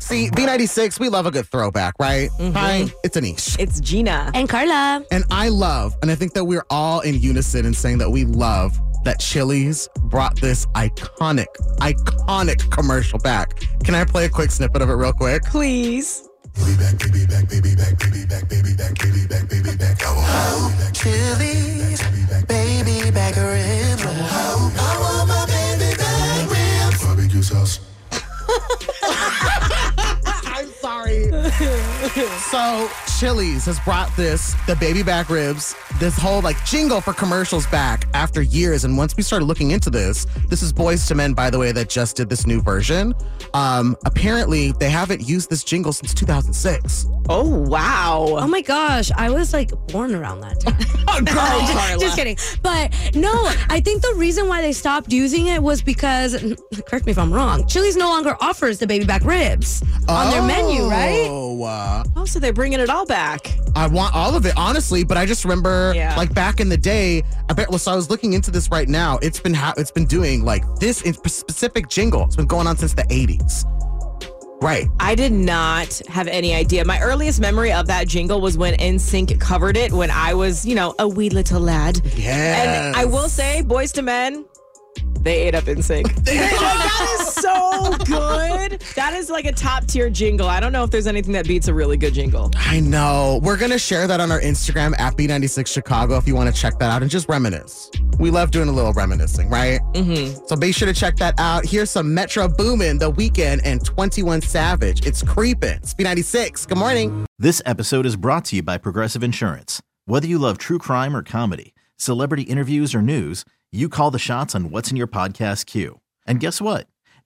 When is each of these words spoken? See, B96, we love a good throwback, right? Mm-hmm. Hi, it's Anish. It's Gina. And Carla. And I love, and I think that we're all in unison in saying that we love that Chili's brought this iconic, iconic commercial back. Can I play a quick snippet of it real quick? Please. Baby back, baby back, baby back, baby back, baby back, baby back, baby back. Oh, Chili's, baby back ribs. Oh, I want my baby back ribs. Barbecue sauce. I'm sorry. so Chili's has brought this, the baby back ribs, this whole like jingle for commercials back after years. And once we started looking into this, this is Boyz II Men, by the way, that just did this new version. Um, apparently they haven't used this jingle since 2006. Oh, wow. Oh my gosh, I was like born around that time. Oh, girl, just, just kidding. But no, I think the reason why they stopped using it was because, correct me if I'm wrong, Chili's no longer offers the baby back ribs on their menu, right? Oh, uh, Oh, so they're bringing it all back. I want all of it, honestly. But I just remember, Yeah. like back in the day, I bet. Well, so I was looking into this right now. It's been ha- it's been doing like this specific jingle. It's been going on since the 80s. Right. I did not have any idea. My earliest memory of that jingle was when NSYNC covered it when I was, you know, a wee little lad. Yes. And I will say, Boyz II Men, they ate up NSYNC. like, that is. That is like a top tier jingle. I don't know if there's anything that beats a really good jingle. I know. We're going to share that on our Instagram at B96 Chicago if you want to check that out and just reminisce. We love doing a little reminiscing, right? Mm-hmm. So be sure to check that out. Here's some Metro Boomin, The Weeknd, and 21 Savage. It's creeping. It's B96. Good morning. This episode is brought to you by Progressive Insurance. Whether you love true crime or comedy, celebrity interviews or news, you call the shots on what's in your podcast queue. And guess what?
See, 0.00 0.30
B96, 0.30 1.00
we 1.00 1.08
love 1.08 1.26
a 1.26 1.30
good 1.30 1.46
throwback, 1.46 1.94
right? 1.98 2.30
Mm-hmm. 2.38 2.52
Hi, 2.56 2.86
it's 3.04 3.16
Anish. 3.16 3.58
It's 3.58 3.80
Gina. 3.80 4.30
And 4.34 4.48
Carla. 4.48 5.04
And 5.10 5.24
I 5.30 5.48
love, 5.48 5.94
and 6.02 6.10
I 6.10 6.14
think 6.14 6.34
that 6.34 6.44
we're 6.44 6.64
all 6.70 7.00
in 7.00 7.20
unison 7.20 7.66
in 7.66 7.74
saying 7.74 7.98
that 7.98 8.10
we 8.10 8.24
love 8.24 8.78
that 9.04 9.20
Chili's 9.20 9.88
brought 10.04 10.40
this 10.40 10.66
iconic, 10.74 11.46
iconic 11.80 12.70
commercial 12.70 13.18
back. 13.18 13.60
Can 13.84 13.94
I 13.94 14.04
play 14.04 14.24
a 14.26 14.28
quick 14.28 14.50
snippet 14.50 14.82
of 14.82 14.88
it 14.90 14.94
real 14.94 15.12
quick? 15.12 15.42
Please. 15.44 16.28
Baby 16.54 16.76
back, 16.76 16.98
baby 16.98 17.26
back, 17.26 17.48
baby 17.48 17.74
back, 17.76 17.98
baby 17.98 18.24
back, 18.26 18.48
baby 18.48 18.74
back, 18.74 18.98
baby 18.98 19.26
back, 19.26 19.48
baby 19.48 19.76
back. 19.76 19.98
Oh, 20.02 20.90
Chili's, 20.92 22.02
baby 22.46 23.10
back 23.10 23.36
ribs. 23.36 24.02
Oh, 24.04 24.72
I 24.78 24.98
want 25.00 25.28
my 25.28 25.46
baby 25.46 25.96
back 25.96 26.50
ribs. 26.50 27.04
Barbecue 27.04 27.42
sauce. 27.42 27.80
I'm 31.60 32.38
sorry. 32.38 32.88
so 32.88 32.88
Chili's 33.18 33.64
has 33.66 33.80
brought 33.80 34.14
this, 34.16 34.54
the 34.66 34.76
baby 34.76 35.02
back 35.02 35.28
ribs, 35.28 35.74
this 35.98 36.16
whole 36.16 36.40
like 36.40 36.62
jingle 36.64 37.00
for 37.00 37.12
commercials 37.12 37.66
back 37.66 38.06
after 38.14 38.42
years. 38.42 38.84
And 38.84 38.96
once 38.96 39.16
we 39.16 39.22
started 39.22 39.46
looking 39.46 39.70
into 39.72 39.90
this, 39.90 40.26
this 40.48 40.62
is 40.62 40.72
Boyz 40.72 41.10
II 41.10 41.16
Men, 41.16 41.34
by 41.34 41.50
the 41.50 41.58
way, 41.58 41.72
that 41.72 41.88
just 41.88 42.16
did 42.16 42.28
this 42.28 42.46
new 42.46 42.60
version. 42.60 43.14
Um, 43.54 43.96
apparently 44.04 44.72
they 44.72 44.90
haven't 44.90 45.26
used 45.26 45.50
this 45.50 45.64
jingle 45.64 45.92
since 45.92 46.14
2006. 46.14 47.06
Oh, 47.28 47.46
wow. 47.48 48.26
Oh 48.30 48.46
my 48.46 48.60
gosh, 48.62 49.10
I 49.12 49.30
was 49.30 49.52
like 49.52 49.70
born 49.88 50.14
around 50.14 50.40
that 50.40 50.60
time. 50.60 50.76
Oh, 51.10 51.22
girl, 51.22 51.34
just, 51.66 52.00
just 52.00 52.16
kidding. 52.18 52.36
But 52.62 52.94
no, 53.14 53.32
I 53.70 53.80
think 53.80 54.02
the 54.02 54.12
reason 54.16 54.46
why 54.46 54.60
they 54.60 54.72
stopped 54.72 55.10
using 55.10 55.46
it 55.46 55.62
was 55.62 55.80
because, 55.80 56.34
correct 56.86 57.06
me 57.06 57.12
if 57.12 57.18
I'm 57.18 57.32
wrong, 57.32 57.66
Chili's 57.66 57.96
no 57.96 58.08
longer 58.08 58.36
offers 58.42 58.78
the 58.78 58.86
baby 58.86 59.06
back 59.06 59.24
ribs 59.24 59.82
on 60.06 60.30
their 60.30 60.42
menu, 60.42 60.86
right? 60.86 61.26
Oh, 61.48 61.62
uh, 61.64 62.04
Oh, 62.16 62.24
so 62.26 62.38
they're 62.38 62.52
bringing 62.52 62.78
it 62.80 62.90
all 62.90 63.06
back. 63.06 63.56
I 63.74 63.86
want 63.86 64.14
all 64.14 64.34
of 64.36 64.44
it, 64.44 64.52
honestly. 64.56 65.02
But 65.04 65.16
I 65.16 65.24
just 65.24 65.44
remember, 65.44 65.92
Yeah. 65.94 66.14
like 66.16 66.34
back 66.34 66.60
in 66.60 66.68
the 66.68 66.76
day, 66.76 67.22
I 67.48 67.54
bet. 67.54 67.70
Well, 67.70 67.78
so 67.78 67.92
I 67.92 67.96
was 67.96 68.10
looking 68.10 68.34
into 68.34 68.50
this 68.50 68.70
right 68.70 68.88
now. 68.88 69.18
It's 69.22 69.40
been 69.40 69.54
ha- 69.54 69.74
it's 69.78 69.90
been 69.90 70.04
doing 70.06 70.44
like 70.44 70.62
this 70.76 70.98
specific 70.98 71.88
jingle. 71.88 72.24
It's 72.24 72.36
been 72.36 72.46
going 72.46 72.66
on 72.66 72.76
since 72.76 72.92
the 72.94 73.04
80s. 73.04 73.64
Right. 74.60 74.88
I 75.00 75.14
did 75.14 75.32
not 75.32 76.00
have 76.08 76.26
any 76.26 76.52
idea. 76.54 76.84
My 76.84 77.00
earliest 77.00 77.40
memory 77.40 77.72
of 77.72 77.86
that 77.86 78.08
jingle 78.08 78.40
was 78.40 78.58
when 78.58 78.74
NSYNC 78.74 79.38
covered 79.40 79.76
it 79.76 79.92
when 79.92 80.10
I 80.10 80.34
was, 80.34 80.66
you 80.66 80.74
know, 80.74 80.94
a 80.98 81.06
wee 81.08 81.30
little 81.30 81.60
lad. 81.60 82.00
Yes. 82.16 82.66
And 82.66 82.96
I 82.96 83.04
will 83.04 83.28
say, 83.28 83.62
Boyz 83.64 83.96
II 83.96 84.02
Men, 84.02 84.44
they 85.20 85.42
ate 85.46 85.54
up 85.54 85.64
NSYNC. 85.64 86.04
like, 86.06 86.24
that 86.26 87.18
is. 87.20 87.27
That 88.94 89.14
is 89.14 89.30
like 89.30 89.44
a 89.44 89.52
top 89.52 89.86
tier 89.86 90.10
jingle. 90.10 90.48
I 90.48 90.60
don't 90.60 90.72
know 90.72 90.82
if 90.82 90.90
there's 90.90 91.06
anything 91.06 91.32
that 91.34 91.46
beats 91.46 91.68
a 91.68 91.74
really 91.74 91.96
good 91.96 92.14
jingle. 92.14 92.50
I 92.56 92.80
know. 92.80 93.40
We're 93.42 93.56
going 93.56 93.70
to 93.70 93.78
share 93.78 94.06
that 94.06 94.20
on 94.20 94.32
our 94.32 94.40
Instagram 94.40 94.98
at 94.98 95.16
B96 95.16 95.66
Chicago 95.66 96.16
if 96.16 96.26
you 96.26 96.34
want 96.34 96.52
to 96.54 96.60
check 96.60 96.78
that 96.78 96.90
out 96.90 97.02
and 97.02 97.10
just 97.10 97.28
reminisce. 97.28 97.90
We 98.18 98.30
love 98.30 98.50
doing 98.50 98.68
a 98.68 98.72
little 98.72 98.92
reminiscing, 98.92 99.48
right? 99.50 99.80
Mm-hmm. 99.94 100.46
So 100.46 100.56
be 100.56 100.72
sure 100.72 100.86
to 100.86 100.94
check 100.94 101.16
that 101.16 101.34
out. 101.38 101.64
Here's 101.64 101.90
some 101.90 102.12
Metro 102.12 102.48
Boomin, 102.48 102.98
The 102.98 103.12
Weeknd, 103.12 103.60
and 103.64 103.84
21 103.84 104.42
Savage. 104.42 105.06
It's 105.06 105.22
creeping. 105.22 105.76
It's 105.76 105.94
B96. 105.94 106.68
Good 106.68 106.78
morning. 106.78 107.26
This 107.38 107.62
episode 107.66 108.06
is 108.06 108.16
brought 108.16 108.46
to 108.46 108.56
you 108.56 108.62
by 108.62 108.78
Progressive 108.78 109.22
Insurance. 109.22 109.80
Whether 110.06 110.26
you 110.26 110.38
love 110.38 110.58
true 110.58 110.78
crime 110.78 111.14
or 111.14 111.22
comedy, 111.22 111.74
celebrity 111.96 112.42
interviews 112.44 112.94
or 112.94 113.02
news, 113.02 113.44
you 113.70 113.88
call 113.88 114.10
the 114.10 114.18
shots 114.18 114.54
on 114.54 114.70
what's 114.70 114.90
in 114.90 114.96
your 114.96 115.06
podcast 115.06 115.66
queue. 115.66 116.00
And 116.26 116.40
guess 116.40 116.60
what? 116.60 116.86